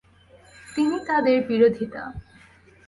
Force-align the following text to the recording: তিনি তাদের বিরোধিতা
তিনি 0.67 0.97
তাদের 1.07 1.37
বিরোধিতা 1.47 2.03